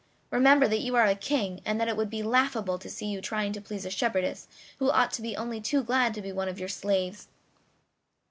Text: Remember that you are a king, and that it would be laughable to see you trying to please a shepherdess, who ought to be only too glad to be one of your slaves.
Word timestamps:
Remember 0.31 0.67
that 0.67 0.79
you 0.81 0.95
are 0.95 1.05
a 1.05 1.13
king, 1.13 1.61
and 1.63 1.79
that 1.79 1.87
it 1.87 1.95
would 1.95 2.09
be 2.09 2.23
laughable 2.23 2.79
to 2.79 2.89
see 2.89 3.05
you 3.05 3.21
trying 3.21 3.53
to 3.53 3.61
please 3.61 3.85
a 3.85 3.91
shepherdess, 3.91 4.47
who 4.79 4.89
ought 4.89 5.11
to 5.11 5.21
be 5.21 5.37
only 5.37 5.61
too 5.61 5.83
glad 5.83 6.15
to 6.15 6.23
be 6.23 6.31
one 6.31 6.49
of 6.49 6.57
your 6.59 6.69
slaves. 6.69 7.27